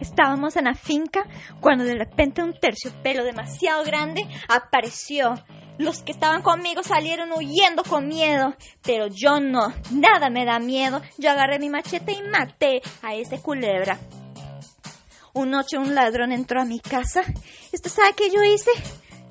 Estábamos 0.00 0.56
en 0.56 0.64
la 0.64 0.74
finca 0.74 1.26
cuando 1.60 1.84
de 1.84 1.94
repente 1.94 2.42
un 2.42 2.54
terciopelo 2.58 3.24
demasiado 3.24 3.84
grande 3.84 4.26
apareció. 4.48 5.34
Los 5.78 6.02
que 6.02 6.12
estaban 6.12 6.42
conmigo 6.42 6.82
salieron 6.82 7.32
huyendo 7.32 7.84
con 7.84 8.08
miedo, 8.08 8.54
pero 8.82 9.06
yo 9.06 9.38
no, 9.40 9.72
nada 9.92 10.28
me 10.28 10.44
da 10.44 10.58
miedo. 10.58 11.00
Yo 11.18 11.30
agarré 11.30 11.58
mi 11.58 11.70
machete 11.70 12.12
y 12.12 12.22
maté 12.22 12.82
a 13.02 13.14
ese 13.14 13.40
culebra. 13.40 13.98
Una 15.34 15.58
noche 15.58 15.78
un 15.78 15.94
ladrón 15.94 16.32
entró 16.32 16.60
a 16.60 16.64
mi 16.64 16.80
casa. 16.80 17.22
¿Usted 17.72 17.90
sabe 17.90 18.14
qué 18.14 18.30
yo 18.30 18.42
hice? 18.42 18.70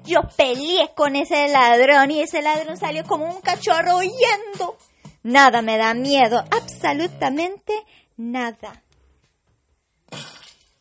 Yo 0.05 0.21
peleé 0.37 0.93
con 0.95 1.17
ese 1.17 1.49
ladrón 1.49 2.11
y 2.11 2.21
ese 2.21 2.41
ladrón 2.41 2.77
salió 2.77 3.03
como 3.03 3.25
un 3.25 3.41
cachorro 3.41 3.97
huyendo. 3.97 4.77
Nada 5.23 5.61
me 5.61 5.77
da 5.77 5.93
miedo, 5.93 6.45
absolutamente 6.49 7.73
nada. 8.15 8.83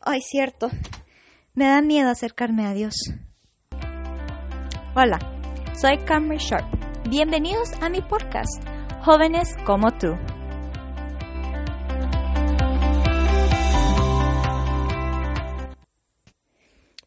Ay, 0.08 0.22
cierto, 0.22 0.70
me 1.54 1.64
da 1.64 1.82
miedo 1.82 2.08
acercarme 2.08 2.64
a 2.64 2.74
Dios. 2.74 2.94
Hola, 4.94 5.18
soy 5.74 5.98
Cameron 6.04 6.38
Sharp. 6.38 6.64
Bienvenidos 7.08 7.72
a 7.80 7.88
mi 7.88 8.02
podcast, 8.02 8.62
Jóvenes 9.04 9.48
como 9.66 9.90
tú. 9.98 10.14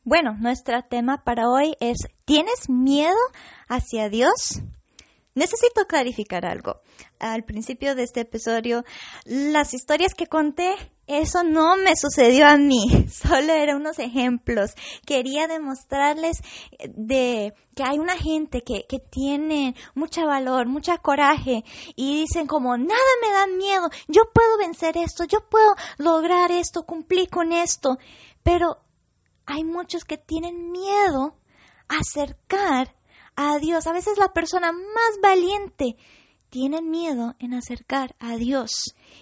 Bueno, 0.04 0.36
nuestro 0.38 0.84
tema 0.84 1.24
para 1.24 1.48
hoy 1.48 1.78
es 1.80 2.00
¿Tienes 2.26 2.70
miedo 2.70 3.16
hacia 3.70 4.10
Dios? 4.10 4.62
Necesito 5.36 5.86
clarificar 5.88 6.46
algo. 6.46 6.82
Al 7.18 7.46
principio 7.46 7.96
de 7.96 8.04
este 8.04 8.20
episodio, 8.20 8.84
las 9.24 9.74
historias 9.74 10.14
que 10.14 10.28
conté, 10.28 10.76
eso 11.10 11.44
no 11.44 11.76
me 11.76 11.96
sucedió 11.96 12.48
a 12.48 12.58
mí, 12.58 13.08
solo 13.12 13.52
eran 13.52 13.78
unos 13.78 13.98
ejemplos. 13.98 14.76
Quería 15.06 15.48
demostrarles 15.48 16.38
de 16.88 17.54
que 17.76 17.84
hay 17.84 17.98
una 17.98 18.16
gente 18.16 18.62
que, 18.62 18.86
que 18.88 19.00
tiene 19.00 19.76
mucho 19.96 20.26
valor, 20.28 20.68
mucha 20.68 21.00
coraje 21.00 21.64
y 21.96 22.22
dicen 22.22 22.46
como, 22.46 22.78
nada 22.78 23.00
me 23.24 23.32
da 23.32 23.48
miedo, 23.48 23.90
yo 24.08 24.22
puedo 24.32 24.60
vencer 24.60 24.98
esto, 24.98 25.24
yo 25.24 25.40
puedo 25.50 25.74
lograr 25.98 26.52
esto, 26.52 26.84
cumplir 26.84 27.28
con 27.30 27.54
esto. 27.54 27.98
Pero 28.44 28.78
hay 29.48 29.64
muchos 29.64 30.06
que 30.06 30.18
tienen 30.18 30.72
miedo 30.72 31.40
a 31.88 31.98
acercar 31.98 32.96
a 33.36 33.58
Dios. 33.58 33.88
A 33.88 33.94
veces 33.94 34.20
la 34.20 34.32
persona 34.32 34.72
más 34.72 35.20
valiente 35.24 35.96
tiene 36.50 36.82
miedo 36.82 37.36
en 37.40 37.54
acercar 37.54 38.16
a 38.20 38.36
Dios. 38.36 38.72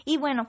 Y 0.05 0.17
bueno, 0.17 0.47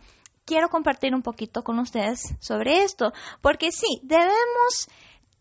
quiero 0.49 0.71
compartir 0.71 1.15
un 1.15 1.23
poquito 1.23 1.63
con 1.63 1.79
ustedes 1.79 2.35
sobre 2.41 2.83
esto, 2.83 3.13
porque 3.43 3.71
sí, 3.71 4.01
debemos 4.03 4.89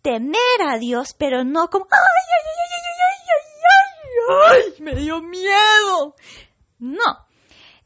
temer 0.01 0.61
a 0.67 0.77
Dios, 0.77 1.15
pero 1.17 1.45
no 1.45 1.69
como 1.69 1.85
ay, 1.85 1.99
ay, 2.35 2.43
ay, 2.45 2.71
ay, 2.75 2.93
ay, 3.07 4.57
ay, 4.57 4.73
ay, 4.75 4.83
me 4.83 4.95
dio 4.95 5.21
miedo. 5.21 6.13
No, 6.79 7.25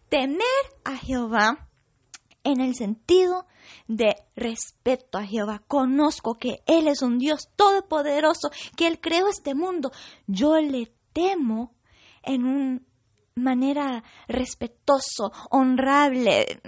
temer 0.10 0.42
a 0.84 0.98
Jehová 0.98 1.70
en 2.44 2.60
el 2.60 2.74
sentido 2.76 3.46
de 3.88 4.16
respeto 4.36 5.20
a 5.20 5.26
Jehová. 5.26 5.62
Conozco 5.68 6.40
que 6.40 6.64
Él 6.66 6.88
es 6.88 7.04
un 7.04 7.20
Dios 7.20 7.50
todopoderoso, 7.56 8.50
que 8.76 8.88
Él 8.88 9.00
creó 9.00 9.28
este 9.28 9.54
mundo. 9.54 9.92
Yo 10.26 10.60
le 10.60 10.92
temo 11.14 11.76
en 12.24 12.46
una 12.46 12.80
manera 13.36 14.04
respetuoso, 14.28 15.32
honrable. 15.50 16.62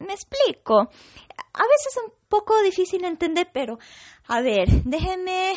Me, 0.00 0.12
explico. 0.12 0.80
A 0.80 1.62
veces 1.62 1.86
es 1.90 2.02
un 2.04 2.12
poco 2.28 2.60
difícil 2.62 3.02
de 3.02 3.08
entender, 3.08 3.50
pero 3.52 3.78
a 4.26 4.40
ver, 4.40 4.68
déjenme 4.84 5.52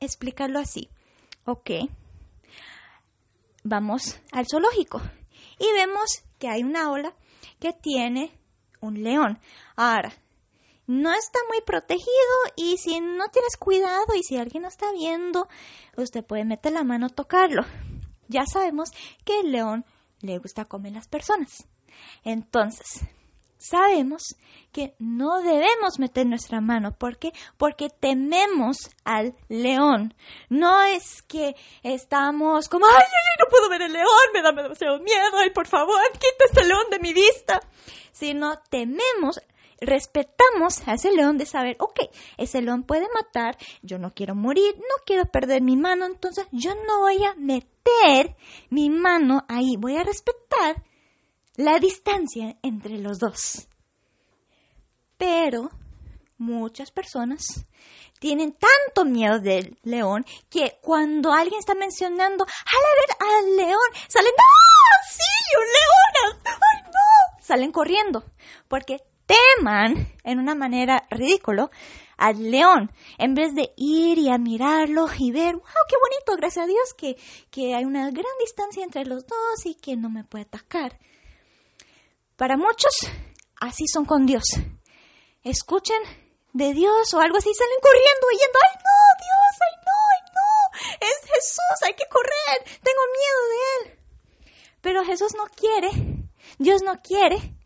explicarlo 0.00 0.58
así. 0.58 0.88
Ok. 1.44 1.70
Vamos 3.64 4.18
al 4.32 4.46
zoológico 4.50 5.00
y 5.58 5.72
vemos 5.72 6.24
que 6.38 6.48
hay 6.48 6.64
una 6.64 6.90
ola 6.90 7.14
que 7.60 7.72
tiene 7.72 8.36
un 8.80 9.02
león. 9.02 9.38
Ahora, 9.76 10.12
no 10.86 11.12
está 11.12 11.38
muy 11.48 11.60
protegido 11.60 12.06
y 12.56 12.76
si 12.78 13.00
no 13.00 13.28
tienes 13.28 13.56
cuidado 13.56 14.14
y 14.16 14.24
si 14.24 14.36
alguien 14.36 14.62
no 14.62 14.68
está 14.68 14.90
viendo, 14.92 15.48
usted 15.96 16.24
puede 16.24 16.44
meter 16.44 16.72
la 16.72 16.82
mano 16.82 17.06
a 17.06 17.10
tocarlo. 17.10 17.62
Ya 18.32 18.44
sabemos 18.46 18.90
que 19.24 19.40
el 19.40 19.52
león 19.52 19.84
le 20.20 20.38
gusta 20.38 20.64
comer 20.64 20.92
las 20.92 21.08
personas. 21.08 21.66
Entonces, 22.24 23.04
sabemos 23.58 24.22
que 24.72 24.94
no 24.98 25.40
debemos 25.42 25.98
meter 25.98 26.26
nuestra 26.26 26.60
mano. 26.60 26.92
¿Por 26.96 27.18
qué? 27.18 27.32
Porque 27.56 27.88
tememos 27.88 28.90
al 29.04 29.34
león. 29.48 30.14
No 30.48 30.82
es 30.82 31.22
que 31.22 31.54
estamos 31.82 32.68
como, 32.68 32.86
ay, 32.86 32.92
ay, 32.96 33.04
ay, 33.04 33.36
no 33.38 33.50
puedo 33.50 33.68
ver 33.68 33.82
el 33.82 33.92
león, 33.92 34.08
me 34.32 34.42
da 34.42 34.52
demasiado 34.52 34.98
miedo, 34.98 35.36
ay, 35.38 35.50
por 35.50 35.66
favor, 35.66 36.00
quita 36.12 36.44
este 36.46 36.64
león 36.64 36.84
de 36.90 36.98
mi 36.98 37.12
vista. 37.12 37.60
Sino 38.12 38.58
tememos, 38.68 39.40
respetamos 39.82 40.86
a 40.86 40.94
ese 40.94 41.12
león 41.12 41.38
de 41.38 41.46
saber, 41.46 41.76
ok, 41.78 42.00
ese 42.38 42.62
león 42.62 42.84
puede 42.84 43.06
matar, 43.14 43.58
yo 43.82 43.98
no 43.98 44.14
quiero 44.14 44.34
morir, 44.34 44.74
no 44.76 45.04
quiero 45.04 45.26
perder 45.26 45.62
mi 45.62 45.76
mano, 45.76 46.06
entonces 46.06 46.46
yo 46.52 46.74
no 46.86 47.00
voy 47.00 47.24
a 47.24 47.34
meter 47.34 48.36
mi 48.70 48.90
mano 48.90 49.44
ahí, 49.48 49.76
voy 49.78 49.96
a 49.96 50.04
respetar 50.04 50.82
la 51.56 51.78
distancia 51.78 52.56
entre 52.62 52.98
los 52.98 53.18
dos. 53.18 53.68
Pero 55.18 55.70
muchas 56.38 56.90
personas 56.90 57.66
tienen 58.18 58.52
tanto 58.52 59.04
miedo 59.04 59.40
del 59.40 59.78
león 59.82 60.24
que 60.48 60.78
cuando 60.80 61.32
alguien 61.32 61.58
está 61.58 61.74
mencionando, 61.74 62.44
a 62.44 62.76
ver 62.78 63.16
al 63.20 63.56
león, 63.56 63.88
salen, 64.08 64.32
¡no! 64.36 64.44
¡Sí, 65.10 65.56
un 65.58 65.66
león! 65.66 66.42
¡Ay, 66.44 66.82
no! 66.84 67.44
Salen 67.44 67.72
corriendo 67.72 68.24
porque 68.68 68.98
teman 69.26 70.12
en 70.24 70.38
una 70.38 70.54
manera 70.54 71.06
ridículo 71.10 71.70
al 72.16 72.50
león 72.50 72.92
en 73.18 73.34
vez 73.34 73.54
de 73.54 73.72
ir 73.76 74.18
y 74.18 74.30
admirarlo 74.30 75.06
y 75.18 75.32
ver, 75.32 75.54
wow, 75.54 75.84
qué 75.88 75.96
bonito, 76.00 76.36
gracias 76.36 76.64
a 76.64 76.68
Dios 76.68 76.94
que, 76.96 77.16
que 77.50 77.74
hay 77.74 77.84
una 77.84 78.10
gran 78.10 78.38
distancia 78.40 78.84
entre 78.84 79.04
los 79.04 79.26
dos 79.26 79.64
y 79.66 79.74
que 79.74 79.96
no 79.96 80.08
me 80.08 80.24
puede 80.24 80.44
atacar. 80.44 80.98
Para 82.36 82.56
muchos, 82.56 82.94
así 83.60 83.86
son 83.86 84.04
con 84.04 84.26
Dios. 84.26 84.44
Escuchen 85.42 86.02
de 86.52 86.72
Dios 86.74 87.14
o 87.14 87.20
algo 87.20 87.38
así, 87.38 87.52
salen 87.54 87.78
corriendo, 87.80 88.26
yendo, 88.32 88.58
ay 88.68 88.76
no, 88.78 88.98
Dios, 89.24 89.54
ay 89.62 89.76
no, 89.86 89.98
ay 90.12 90.22
no, 90.34 91.06
es 91.06 91.30
Jesús, 91.30 91.86
hay 91.86 91.94
que 91.94 92.08
correr, 92.08 92.78
tengo 92.82 93.00
miedo 93.18 93.40
de 93.48 93.90
Él. 93.90 93.98
Pero 94.80 95.04
Jesús 95.04 95.34
no 95.36 95.46
quiere, 95.46 95.90
Dios 96.58 96.82
no 96.82 97.00
quiere 97.02 97.56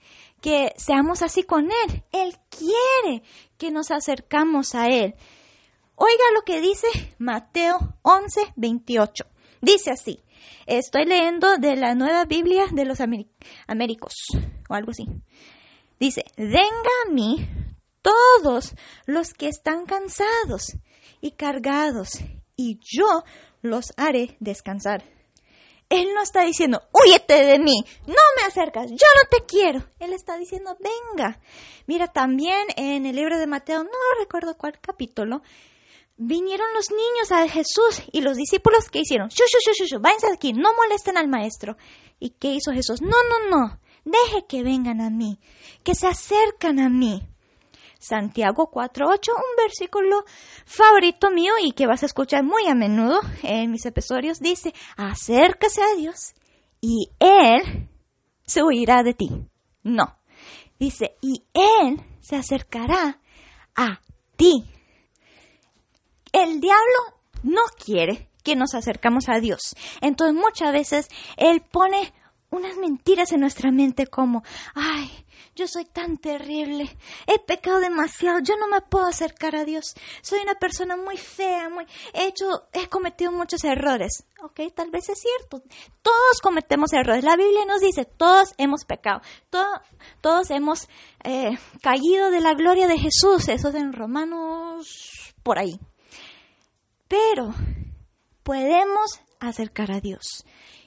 que 0.40 0.72
seamos 0.76 1.22
así 1.22 1.42
con 1.42 1.66
Él. 1.66 2.04
Él 2.12 2.36
quiere 2.50 3.22
que 3.58 3.70
nos 3.70 3.90
acercamos 3.90 4.74
a 4.74 4.88
Él. 4.88 5.14
Oiga 5.94 6.24
lo 6.34 6.42
que 6.42 6.60
dice 6.60 6.86
Mateo 7.18 7.78
11, 8.02 8.52
28. 8.56 9.24
Dice 9.62 9.90
así, 9.90 10.22
estoy 10.66 11.06
leyendo 11.06 11.56
de 11.56 11.76
la 11.76 11.94
nueva 11.94 12.24
Biblia 12.26 12.66
de 12.70 12.84
los 12.84 13.00
Américos 13.00 14.14
o 14.68 14.74
algo 14.74 14.90
así. 14.90 15.06
Dice, 15.98 16.24
venga 16.36 16.90
a 17.06 17.10
mí 17.10 17.48
todos 18.02 18.74
los 19.06 19.32
que 19.32 19.48
están 19.48 19.86
cansados 19.86 20.76
y 21.20 21.32
cargados, 21.32 22.20
y 22.54 22.78
yo 22.82 23.24
los 23.62 23.92
haré 23.96 24.36
descansar. 24.38 25.15
Él 25.88 26.08
no 26.14 26.22
está 26.22 26.42
diciendo, 26.42 26.82
huyete 26.92 27.44
de 27.44 27.58
mí, 27.58 27.84
no 28.06 28.14
me 28.36 28.46
acercas, 28.46 28.90
yo 28.90 28.96
no 28.96 29.28
te 29.30 29.46
quiero. 29.46 29.84
Él 30.00 30.12
está 30.12 30.36
diciendo, 30.36 30.76
venga. 30.80 31.38
Mira, 31.86 32.08
también 32.08 32.66
en 32.76 33.06
el 33.06 33.14
libro 33.14 33.38
de 33.38 33.46
Mateo, 33.46 33.84
no 33.84 33.90
recuerdo 34.18 34.56
cuál 34.56 34.80
capítulo, 34.80 35.42
vinieron 36.16 36.66
los 36.74 36.90
niños 36.90 37.30
a 37.30 37.48
Jesús 37.48 38.02
y 38.10 38.20
los 38.20 38.36
discípulos 38.36 38.90
que 38.90 39.00
hicieron, 39.00 39.28
shu, 39.28 39.44
shu, 39.44 39.72
shu, 39.72 39.86
shu, 39.86 40.00
váyanse 40.00 40.26
aquí, 40.32 40.52
no 40.52 40.70
molesten 40.74 41.16
al 41.16 41.28
maestro. 41.28 41.76
¿Y 42.18 42.30
qué 42.30 42.54
hizo 42.54 42.72
Jesús? 42.72 43.00
No, 43.02 43.16
no, 43.28 43.50
no, 43.50 43.80
deje 44.04 44.46
que 44.48 44.62
vengan 44.62 45.00
a 45.00 45.10
mí, 45.10 45.38
que 45.84 45.94
se 45.94 46.06
acercan 46.06 46.80
a 46.80 46.88
mí. 46.88 47.28
Santiago 47.98 48.70
4.8, 48.70 49.28
un 49.30 49.56
versículo 49.64 50.24
favorito 50.64 51.30
mío 51.30 51.54
y 51.62 51.72
que 51.72 51.86
vas 51.86 52.02
a 52.02 52.06
escuchar 52.06 52.44
muy 52.44 52.66
a 52.66 52.74
menudo 52.74 53.20
en 53.42 53.70
mis 53.70 53.86
episodios, 53.86 54.40
dice, 54.40 54.74
acércase 54.96 55.82
a 55.82 55.94
Dios 55.96 56.34
y 56.80 57.10
Él 57.18 57.88
se 58.44 58.62
huirá 58.62 59.02
de 59.02 59.14
ti. 59.14 59.30
No, 59.82 60.18
dice, 60.78 61.16
y 61.20 61.44
Él 61.54 62.00
se 62.20 62.36
acercará 62.36 63.20
a 63.74 64.00
ti. 64.36 64.64
El 66.32 66.60
diablo 66.60 67.16
no 67.42 67.62
quiere 67.82 68.28
que 68.42 68.56
nos 68.56 68.74
acercamos 68.74 69.28
a 69.28 69.40
Dios. 69.40 69.74
Entonces 70.00 70.34
muchas 70.40 70.72
veces 70.72 71.08
Él 71.36 71.62
pone 71.62 72.12
unas 72.50 72.76
mentiras 72.76 73.32
en 73.32 73.40
nuestra 73.40 73.70
mente 73.70 74.06
como, 74.06 74.42
ay, 74.74 75.26
yo 75.54 75.66
soy 75.66 75.86
tan 75.86 76.18
terrible, 76.18 76.96
he 77.26 77.38
pecado 77.38 77.80
demasiado, 77.80 78.40
yo 78.40 78.56
no 78.56 78.68
me 78.68 78.82
puedo 78.82 79.06
acercar 79.06 79.56
a 79.56 79.64
Dios, 79.64 79.94
soy 80.20 80.40
una 80.40 80.54
persona 80.54 80.96
muy 80.96 81.16
fea, 81.16 81.68
muy, 81.68 81.86
he 82.12 82.26
hecho, 82.26 82.44
he 82.72 82.88
cometido 82.88 83.32
muchos 83.32 83.64
errores. 83.64 84.24
Ok, 84.42 84.60
tal 84.74 84.90
vez 84.90 85.08
es 85.08 85.18
cierto, 85.18 85.62
todos 86.02 86.40
cometemos 86.42 86.92
errores. 86.92 87.24
La 87.24 87.36
Biblia 87.36 87.64
nos 87.64 87.80
dice, 87.80 88.04
todos 88.04 88.52
hemos 88.58 88.84
pecado, 88.84 89.22
todos 90.20 90.50
hemos 90.50 90.88
eh, 91.24 91.58
caído 91.82 92.30
de 92.30 92.40
la 92.40 92.52
gloria 92.52 92.86
de 92.86 92.98
Jesús, 92.98 93.48
eso 93.48 93.70
es 93.70 93.74
en 93.74 93.94
Romanos 93.94 95.34
por 95.42 95.58
ahí. 95.58 95.80
Pero 97.08 97.54
podemos 98.42 99.20
acercar 99.40 99.90
a 99.90 100.00
Dios 100.00 100.44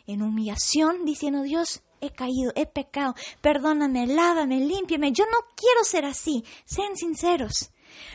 en 0.09 0.23
humillación, 0.23 1.05
diciendo, 1.05 1.43
Dios, 1.43 1.83
he 2.01 2.09
caído, 2.09 2.51
he 2.55 2.65
pecado, 2.65 3.13
perdóname, 3.41 4.07
lávame, 4.07 4.59
límpiame, 4.59 5.11
yo 5.11 5.25
no 5.25 5.37
quiero 5.55 5.83
ser 5.83 6.05
así, 6.05 6.43
sean 6.65 6.95
sinceros. 6.95 7.71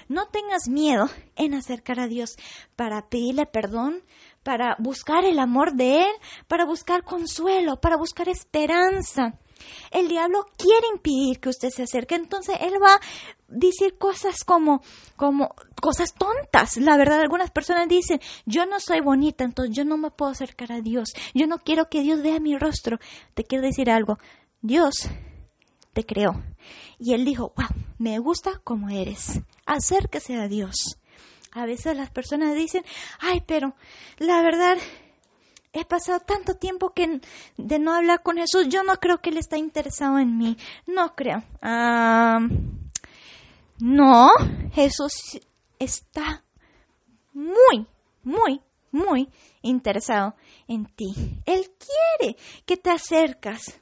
No 0.09 0.27
tengas 0.27 0.69
miedo 0.69 1.09
en 1.37 1.55
acercar 1.55 2.01
a 2.01 2.09
Dios 2.09 2.37
para 2.77 3.09
pedirle 3.09 3.47
perdón, 3.47 4.03
para 4.43 4.77
buscar 4.79 5.25
el 5.25 5.39
amor 5.39 5.75
de 5.75 6.03
Él, 6.03 6.13
para 6.49 6.65
buscar 6.65 7.05
consuelo, 7.05 7.81
para 7.81 7.97
buscar 7.97 8.29
esperanza. 8.29 9.39
El 9.91 10.09
diablo 10.09 10.47
quiere 10.57 10.87
impedir 10.93 11.41
que 11.41 11.49
usted 11.49 11.71
se 11.71 11.85
acerque, 11.85 12.17
entonces 12.17 12.57
él 12.61 12.75
va 12.83 13.01
decir 13.55 13.97
cosas 13.99 14.45
como, 14.45 14.83
como 15.17 15.55
cosas 15.81 16.13
tontas. 16.15 16.77
La 16.77 16.97
verdad, 16.97 17.21
algunas 17.21 17.51
personas 17.51 17.89
dicen, 17.89 18.21
yo 18.47 18.67
no 18.67 18.81
soy 18.81 19.01
bonita, 19.01 19.45
entonces 19.45 19.75
yo 19.75 19.85
no 19.85 19.97
me 19.97 20.11
puedo 20.11 20.33
acercar 20.33 20.73
a 20.73 20.81
Dios. 20.81 21.13
Yo 21.35 21.47
no 21.47 21.59
quiero 21.59 21.89
que 21.89 22.03
Dios 22.03 22.23
vea 22.23 22.41
mi 22.41 22.57
rostro. 22.59 22.99
Te 23.35 23.45
quiero 23.45 23.65
decir 23.65 23.91
algo. 23.91 24.19
Dios 24.61 25.09
te 25.93 26.05
creó. 26.05 26.43
Y 26.99 27.15
él 27.15 27.25
dijo, 27.25 27.53
wow, 27.57 27.69
me 27.99 28.19
gusta 28.19 28.61
como 28.65 28.91
eres. 28.91 29.41
Acérquese 29.67 30.37
a 30.37 30.49
Dios. 30.49 30.99
A 31.53 31.67
veces 31.67 31.97
las 31.97 32.11
personas 32.11 32.55
dicen, 32.55 32.85
ay, 33.21 33.43
pero 33.47 33.77
la 34.19 34.43
verdad, 34.43 34.77
he 35.73 35.85
pasado 35.85 36.21
tanto 36.21 36.57
tiempo 36.57 36.91
que 36.91 37.21
de 37.57 37.79
no 37.79 37.95
hablar 37.95 38.23
con 38.23 38.37
Jesús, 38.37 38.69
yo 38.69 38.83
no 38.83 38.97
creo 38.97 39.19
que 39.19 39.31
Él 39.31 39.39
está 39.39 39.57
interesado 39.57 40.19
en 40.19 40.37
mí. 40.37 40.57
No 40.87 41.15
creo. 41.15 41.45
Ah, 41.63 42.41
no, 43.79 44.31
Jesús 44.73 45.41
está 45.79 46.45
muy, 47.33 47.87
muy, 48.23 48.61
muy 48.91 49.29
interesado 49.63 50.35
en 50.69 50.87
ti. 50.87 51.15
Él 51.47 51.71
quiere 51.79 52.37
que 52.65 52.77
te 52.77 52.91
acercas. 52.91 53.81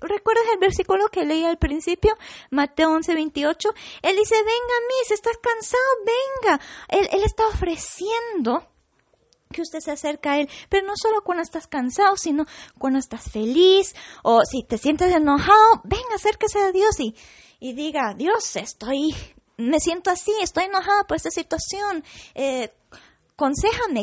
¿Recuerdas 0.00 0.44
el 0.52 0.58
versículo 0.58 1.08
que 1.08 1.24
leí 1.24 1.44
al 1.44 1.58
principio? 1.58 2.16
Mateo 2.50 2.90
11, 2.90 3.14
28. 3.14 3.68
Él 4.02 4.16
dice, 4.16 4.34
venga 4.36 4.48
a 4.50 4.86
mí, 4.86 4.94
si 5.06 5.14
estás 5.14 5.36
cansado, 5.38 5.82
venga. 6.04 6.60
Él, 6.88 7.22
está 7.24 7.46
ofreciendo 7.48 8.66
que 9.50 9.62
usted 9.62 9.80
se 9.80 9.90
acerca 9.90 10.32
a 10.32 10.40
Él, 10.40 10.48
pero 10.68 10.86
no 10.86 10.92
solo 10.94 11.22
cuando 11.24 11.42
estás 11.42 11.66
cansado, 11.66 12.16
sino 12.16 12.44
cuando 12.78 12.98
estás 12.98 13.30
feliz 13.30 13.96
o 14.22 14.42
si 14.44 14.62
te 14.62 14.78
sientes 14.78 15.12
enojado, 15.12 15.80
venga, 15.84 16.14
acérquese 16.14 16.60
a 16.60 16.70
Dios 16.70 17.00
y, 17.00 17.16
y 17.60 17.74
diga, 17.74 18.14
Dios, 18.16 18.56
estoy, 18.56 19.14
me 19.56 19.78
siento 19.78 20.10
así, 20.10 20.32
estoy 20.42 20.64
enojada 20.64 21.04
por 21.04 21.16
esta 21.16 21.30
situación, 21.30 22.02
eh, 22.34 22.72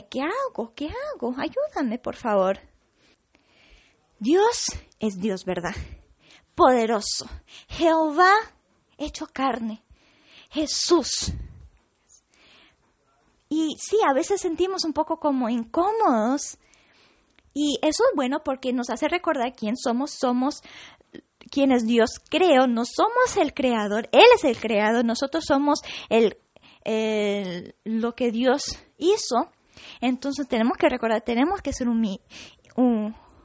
¿qué 0.09 0.21
hago? 0.21 0.73
¿Qué 0.73 0.87
hago? 0.87 1.35
Ayúdame, 1.37 1.99
por 1.99 2.15
favor. 2.15 2.59
Dios 4.19 4.65
es 4.99 5.19
Dios, 5.19 5.43
¿verdad? 5.45 5.75
Poderoso. 6.55 7.27
Jehová 7.67 8.33
hecho 8.97 9.27
carne. 9.27 9.83
Jesús 10.49 11.33
y 13.49 13.75
sí, 13.79 13.97
a 14.07 14.13
veces 14.13 14.41
sentimos 14.41 14.83
un 14.83 14.93
poco 14.93 15.19
como 15.19 15.49
incómodos. 15.49 16.57
Y 17.53 17.79
eso 17.81 18.03
es 18.03 18.15
bueno 18.15 18.43
porque 18.43 18.73
nos 18.73 18.89
hace 18.89 19.07
recordar 19.07 19.53
quién 19.55 19.75
somos. 19.77 20.11
Somos 20.11 20.61
quienes 21.51 21.85
Dios 21.85 22.21
creó. 22.29 22.67
No 22.67 22.83
somos 22.85 23.37
el 23.37 23.53
creador. 23.53 24.09
Él 24.11 24.25
es 24.35 24.43
el 24.43 24.57
creador. 24.57 25.05
Nosotros 25.05 25.45
somos 25.47 25.81
el, 26.09 26.37
lo 27.83 28.15
que 28.15 28.31
Dios 28.31 28.79
hizo. 28.97 29.51
Entonces 30.01 30.47
tenemos 30.47 30.77
que 30.77 30.89
recordar, 30.89 31.21
tenemos 31.21 31.61
que 31.61 31.73
ser 31.73 31.87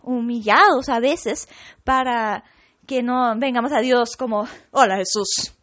humillados 0.02 0.88
a 0.88 1.00
veces 1.00 1.48
para 1.84 2.44
que 2.86 3.02
no 3.02 3.34
vengamos 3.38 3.72
a 3.72 3.80
Dios 3.80 4.16
como, 4.16 4.46
hola 4.70 4.96
Jesús, 4.96 5.54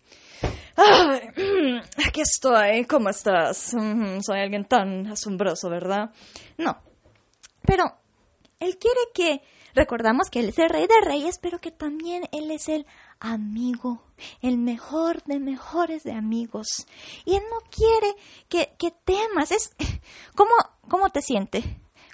aquí 2.07 2.21
estoy, 2.21 2.85
¿cómo 2.85 3.09
estás? 3.09 3.75
Soy 4.21 4.39
alguien 4.39 4.65
tan 4.65 5.07
asombroso, 5.07 5.69
¿verdad? 5.69 6.11
No. 6.57 6.77
Pero 7.65 7.83
Él 8.59 8.77
quiere 8.77 9.01
que 9.13 9.41
recordamos 9.79 10.29
que 10.29 10.41
Él 10.41 10.49
es 10.49 10.59
el 10.59 10.69
rey 10.69 10.87
de 10.87 11.01
reyes, 11.01 11.39
pero 11.41 11.59
que 11.59 11.71
también 11.71 12.27
Él 12.33 12.51
es 12.51 12.67
el 12.67 12.85
amigo, 13.19 14.03
el 14.41 14.57
mejor 14.57 15.23
de 15.23 15.39
mejores 15.39 16.03
de 16.03 16.11
amigos. 16.11 16.85
Y 17.25 17.35
Él 17.35 17.43
no 17.49 17.61
quiere 17.71 18.15
que, 18.49 18.75
que 18.77 18.91
temas. 18.91 19.51
Es, 19.51 19.71
¿cómo, 20.35 20.51
¿Cómo 20.89 21.09
te 21.09 21.21
sientes? 21.21 21.63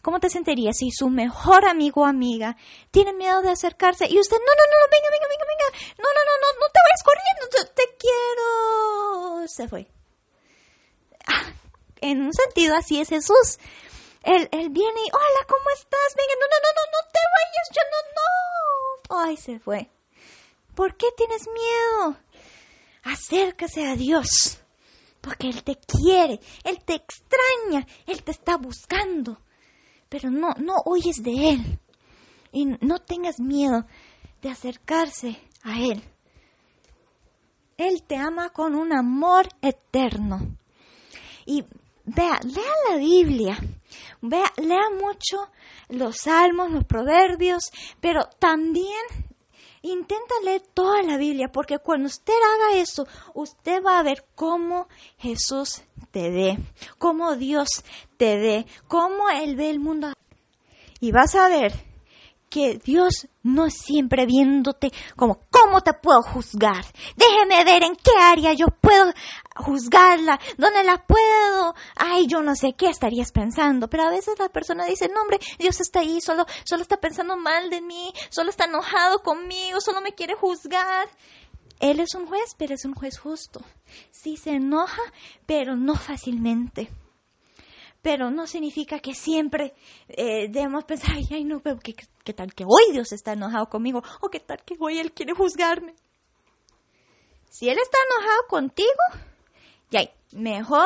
¿Cómo 0.03 0.19
te 0.19 0.29
sentirías 0.29 0.77
si 0.77 0.91
su 0.91 1.09
mejor 1.09 1.65
amigo 1.65 2.01
o 2.01 2.06
amiga 2.06 2.56
tiene 2.91 3.12
miedo 3.13 3.41
de 3.41 3.50
acercarse 3.50 4.06
y 4.07 4.19
usted, 4.19 4.38
no, 4.38 4.53
no, 4.53 4.63
no, 4.69 4.77
venga, 4.91 5.09
venga, 5.09 5.27
venga, 5.27 5.45
venga, 5.50 5.95
no, 5.97 6.07
no, 6.13 6.21
no, 6.23 6.33
no, 6.41 6.59
no 6.59 6.68
te 6.71 6.79
vayas 6.85 7.03
corriendo, 7.03 7.73
te 7.73 7.83
quiero. 7.97 9.47
Se 9.47 9.68
fue. 9.68 9.88
Ah, 11.25 11.51
en 12.01 12.21
un 12.21 12.33
sentido 12.33 12.75
así 12.75 13.00
es 13.01 13.09
Jesús. 13.09 13.57
Él, 14.25 14.50
él 14.51 14.69
viene 14.69 15.01
y, 15.06 15.12
hola, 15.12 15.45
¿cómo 15.48 15.69
estás? 15.75 16.16
Venga, 16.16 16.33
no, 16.39 16.48
no, 16.48 16.57
no, 16.63 16.72
no, 16.75 16.86
no 16.92 17.12
te 17.12 17.19
vayas, 17.36 17.68
yo 17.75 17.81
no, 17.92 18.00
no. 18.16 19.24
Ay, 19.24 19.38
se 19.38 19.60
fue. 19.60 19.89
¿Por 20.75 20.98
qué 20.98 21.07
tienes 21.16 21.48
miedo? 21.48 22.18
Acércase 23.04 23.88
a 23.88 23.95
Dios, 23.95 24.60
porque 25.22 25.48
Él 25.48 25.63
te 25.63 25.75
quiere, 25.77 26.39
Él 26.63 26.83
te 26.83 26.95
extraña, 26.95 27.86
Él 28.07 28.24
te 28.24 28.31
está 28.31 28.57
buscando 28.57 29.39
pero 30.10 30.30
no, 30.30 30.54
no 30.60 30.75
huyes 30.86 31.21
de 31.21 31.50
Él. 31.50 31.80
Y 32.51 32.66
no 32.66 33.00
tengas 33.00 33.39
miedo 33.39 33.86
de 34.42 34.50
acercarse 34.50 35.38
a 35.63 35.81
Él. 35.81 36.01
Él 37.78 38.04
te 38.04 38.16
ama 38.16 38.52
con 38.52 38.76
un 38.76 38.94
amor 38.94 39.49
eterno. 39.61 40.40
Y 41.45 41.66
vea, 42.06 42.40
lea 42.44 42.73
la 42.90 42.97
Biblia. 42.97 43.57
Vea, 44.21 44.52
lea 44.57 44.90
mucho 44.99 45.49
los 45.90 46.18
salmos, 46.18 46.71
los 46.71 46.85
proverbios, 46.85 47.71
pero 47.99 48.30
también 48.40 49.06
intenta 49.81 50.33
leer 50.44 50.61
toda 50.73 51.02
la 51.04 51.18
Biblia, 51.18 51.49
porque 51.52 51.80
cuando 51.80 52.07
usted 52.07 52.33
haga 52.33 52.81
eso, 52.81 53.07
usted 53.33 53.83
va 53.83 53.99
a 53.99 54.04
ver 54.04 54.25
cómo 54.35 54.87
Jesús 55.18 55.83
te 56.11 56.30
ve, 56.30 56.57
cómo 56.97 57.35
Dios 57.35 57.69
te 58.18 58.37
ve, 58.37 58.66
cómo 58.87 59.30
Él 59.30 59.56
ve 59.56 59.69
el 59.69 59.80
mundo. 59.80 60.14
Y 60.99 61.11
vas 61.11 61.35
a 61.35 61.49
ver 61.49 61.94
que 62.56 62.80
Dios 62.81 63.28
no 63.44 63.66
es 63.66 63.74
siempre 63.74 64.26
viéndote 64.26 64.90
como, 65.18 65.42
¿cómo 65.52 65.81
te 65.81 65.92
puedo 65.92 66.21
juzgar? 66.21 66.85
Déjeme 67.18 67.66
ver 67.66 67.83
en 67.83 67.97
qué 67.97 68.12
área 68.18 68.54
yo 68.54 68.68
puedo 68.68 69.12
juzgarla, 69.57 70.40
dónde 70.57 70.85
la 70.85 71.06
puedo. 71.06 71.76
Ay, 71.97 72.28
yo 72.28 72.42
no 72.42 72.56
sé 72.56 72.71
qué 72.71 72.88
estarías 72.88 73.33
pensando. 73.33 73.90
Pero 73.90 74.04
a 74.04 74.09
veces 74.09 74.40
la 74.40 74.47
persona 74.47 74.85
dice, 74.85 75.09
no, 75.14 75.24
hombre, 75.24 75.38
Dios 75.59 75.81
está 75.81 76.00
ahí, 76.00 76.21
solo, 76.21 76.45
solo 76.64 76.81
está 76.81 76.95
pensando 76.95 77.35
mal 77.35 77.69
de 77.69 77.81
mí, 77.81 78.14
solo 78.30 78.52
está 78.52 78.64
enojado 78.64 79.19
conmigo, 79.19 79.81
solo 79.81 80.00
me 80.00 80.14
quiere 80.14 80.35
juzgar. 80.35 81.09
Él 81.81 82.00
es 82.00 82.16
un 82.16 82.26
juez, 82.26 82.56
pero 82.57 82.74
es 82.74 82.85
un 82.85 82.94
juez 82.94 83.19
justo. 83.19 83.59
Sí 84.12 84.38
se 84.38 84.52
enoja, 84.52 85.02
pero 85.45 85.76
no 85.76 85.95
fácilmente. 85.95 86.90
Pero 88.06 88.30
no 88.30 88.45
significa 88.45 89.00
que 89.00 89.16
siempre 89.16 89.74
eh, 90.09 90.47
debemos 90.47 90.83
pensar, 90.83 91.16
ay, 91.31 91.44
no, 91.44 91.59
pero 91.59 91.80
¿qué, 91.80 91.95
¿qué, 92.24 92.33
tal 92.33 92.54
que 92.54 92.64
hoy 92.64 92.92
Dios 92.92 93.12
está 93.12 93.33
enojado 93.33 93.68
conmigo? 93.68 94.04
¿O 94.21 94.30
qué 94.30 94.40
tal 94.40 94.62
que 94.64 94.76
hoy 94.80 95.00
Él 95.00 95.12
quiere 95.12 95.33
juzgarme? 95.33 95.95
Si 97.50 97.68
Él 97.68 97.80
está 97.81 97.97
enojado 98.12 98.42
contigo, 98.47 98.90
ya, 99.90 100.02
mejor 100.33 100.85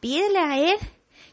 pídele 0.00 0.38
a 0.38 0.58
Él 0.58 0.76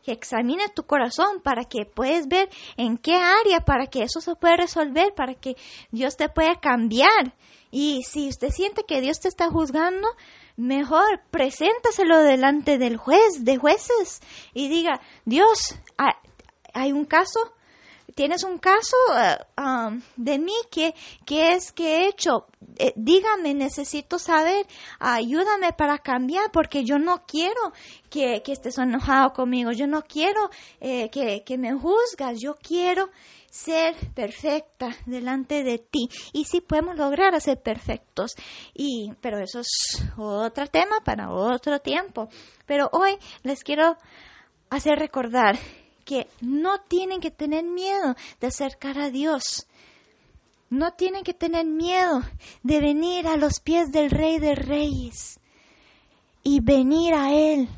que 0.02 0.14
examine 0.14 0.70
tu 0.70 0.84
corazón 0.84 1.42
para 1.44 1.66
que 1.66 1.84
puedas 1.84 2.30
ver 2.30 2.50
en 2.78 2.98
qué 2.98 3.16
área, 3.16 3.60
para 3.66 3.88
que 3.88 4.04
eso 4.04 4.22
se 4.22 4.34
pueda 4.38 4.56
resolver, 4.56 5.14
para 5.14 5.34
que 5.34 5.58
Dios 5.92 6.16
te 6.16 6.30
pueda 6.30 6.58
cambiar 6.62 7.36
y 7.70 8.04
si 8.04 8.30
usted 8.30 8.50
siente 8.50 8.86
que 8.88 9.02
Dios 9.02 9.20
te 9.20 9.28
está 9.28 9.50
juzgando, 9.50 10.08
mejor 10.58 11.22
preséntaselo 11.32 12.20
delante 12.20 12.78
del 12.78 12.98
juez, 12.98 13.46
de 13.46 13.58
jueces, 13.58 14.22
y 14.54 14.68
diga, 14.68 15.00
Dios, 15.24 15.76
hay 16.74 16.92
un 16.92 17.06
caso, 17.06 17.54
tienes 18.16 18.44
un 18.44 18.58
caso 18.58 18.98
eh, 19.16 19.38
um, 19.62 20.02
de 20.16 20.40
mí 20.40 20.56
que, 20.72 20.96
que 21.26 21.54
es 21.54 21.72
que 21.72 21.98
he 21.98 22.08
hecho, 22.08 22.48
eh, 22.78 22.92
dígame, 22.96 23.54
necesito 23.54 24.18
saber, 24.18 24.66
ayúdame 25.00 25.74
para 25.74 26.00
cambiar 26.00 26.52
porque 26.52 26.84
yo 26.84 26.98
no 26.98 27.24
quiero 27.28 27.74
que, 28.10 28.42
que 28.44 28.54
estés 28.54 28.80
enojado 28.80 29.34
conmigo, 29.34 29.72
yo 29.72 29.86
no 29.86 30.02
quiero 30.02 30.50
eh, 30.82 31.10
que, 31.12 31.44
que 31.46 31.58
me 31.60 31.74
juzgas, 31.74 32.40
yo 32.42 32.56
quiero 32.56 33.10
ser 33.58 33.96
perfecta 34.14 34.96
delante 35.06 35.64
de 35.64 35.80
ti. 35.80 36.10
Y 36.34 36.46
si 36.46 36.62
podemos 36.62 36.96
lograr 36.96 37.40
ser 37.42 37.62
perfectos. 37.62 38.36
Y 38.74 39.12
pero 39.22 39.40
eso 39.40 39.60
es 39.62 40.04
otro 40.18 40.68
tema 40.68 41.02
para 41.04 41.32
otro 41.32 41.80
tiempo. 41.80 42.30
Pero 42.66 42.90
hoy 42.92 43.18
les 43.44 43.64
quiero 43.64 43.98
hacer 44.70 45.00
recordar 45.00 45.58
que 46.06 46.28
no 46.42 46.82
tienen 46.82 47.20
que 47.20 47.32
tener 47.32 47.64
miedo 47.64 48.16
de 48.40 48.48
acercar 48.48 48.98
a 49.00 49.10
Dios. 49.10 49.68
No 50.70 50.94
tienen 50.94 51.24
que 51.24 51.34
tener 51.34 51.66
miedo 51.66 52.22
de 52.64 52.80
venir 52.80 53.28
a 53.28 53.38
los 53.38 53.60
pies 53.60 53.92
del 53.92 54.12
Rey 54.12 54.38
de 54.40 54.56
Reyes 54.56 55.40
y 56.44 56.60
venir 56.62 57.14
a 57.14 57.34
Él 57.34 57.70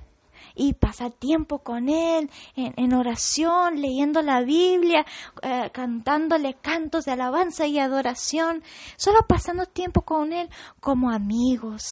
y 0.60 0.74
pasar 0.74 1.12
tiempo 1.14 1.60
con 1.60 1.88
Él 1.88 2.30
en, 2.56 2.94
oración, 2.94 3.82
leyendo 3.82 4.22
la 4.22 4.42
Biblia, 4.42 5.06
eh, 5.42 5.70
cantándole 5.72 6.56
cantos 6.56 7.06
de 7.06 7.14
alabanza 7.14 7.66
y 7.66 7.80
adoración, 7.80 8.62
solo 8.98 9.20
pasando 9.28 9.66
tiempo 9.66 10.02
con 10.02 10.34
Él 10.34 10.50
como 10.82 11.12
amigos. 11.12 11.92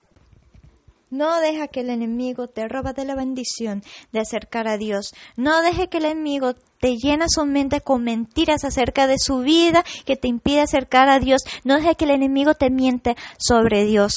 No 1.09 1.39
deja 1.39 1.69
que 1.69 1.79
el 1.79 1.89
enemigo 1.89 2.47
te 2.47 2.67
roba 2.67 2.91
de 2.91 3.05
la 3.05 3.15
bendición 3.15 3.81
de 4.11 4.19
acercar 4.19 4.67
a 4.67 4.77
Dios. 4.77 5.13
No 5.37 5.61
deje 5.61 5.87
que 5.87 5.99
el 5.99 6.05
enemigo 6.05 6.53
te 6.81 6.97
llene 6.97 7.27
su 7.29 7.45
mente 7.45 7.79
con 7.79 8.03
mentiras 8.03 8.65
acerca 8.65 9.07
de 9.07 9.15
su 9.17 9.39
vida 9.39 9.85
que 10.05 10.17
te 10.17 10.27
impide 10.27 10.59
acercar 10.59 11.07
a 11.07 11.19
Dios. 11.19 11.43
No 11.63 11.75
deje 11.75 11.95
que 11.95 12.03
el 12.03 12.11
enemigo 12.11 12.55
te 12.55 12.69
miente 12.69 13.15
sobre 13.37 13.85
Dios. 13.85 14.11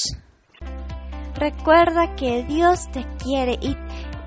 Recuerda 1.37 2.16
que 2.16 2.42
Dios 2.42 2.90
te 2.90 3.07
quiere 3.23 3.52
y 3.62 3.76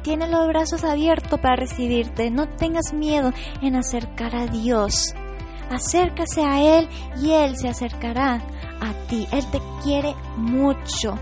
tiene 0.03 0.27
los 0.27 0.47
brazos 0.47 0.83
abiertos 0.83 1.39
para 1.39 1.55
recibirte. 1.55 2.29
No 2.29 2.47
tengas 2.47 2.93
miedo 2.93 3.31
en 3.61 3.75
acercar 3.75 4.35
a 4.35 4.45
Dios. 4.45 5.15
Acércase 5.69 6.43
a 6.43 6.61
Él 6.61 6.87
y 7.21 7.31
Él 7.31 7.57
se 7.57 7.69
acercará 7.69 8.41
a 8.81 8.93
ti. 9.07 9.27
Él 9.31 9.43
te 9.51 9.59
quiere 9.81 10.13
mucho. 10.37 11.15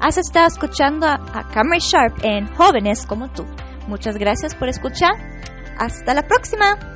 Has 0.00 0.18
estado 0.18 0.46
escuchando 0.46 1.06
a, 1.06 1.14
a 1.14 1.78
Sharp 1.78 2.18
en 2.22 2.46
Jóvenes 2.54 3.06
como 3.06 3.28
tú. 3.28 3.44
Muchas 3.88 4.16
gracias 4.16 4.54
por 4.54 4.68
escuchar. 4.68 5.12
Hasta 5.78 6.14
la 6.14 6.22
próxima. 6.22 6.95